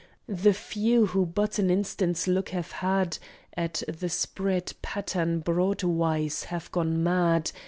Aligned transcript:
The 0.27 0.55
few 0.55 1.05
who 1.05 1.27
but 1.27 1.59
an 1.59 1.69
instant's 1.69 2.27
look 2.27 2.49
have 2.49 2.71
had 2.71 3.19
At 3.55 3.83
the 3.87 4.09
spread 4.09 4.73
pattern 4.81 5.41
broadwise 5.41 6.45
have 6.45 6.71
gone 6.71 7.03
mad. 7.03 7.51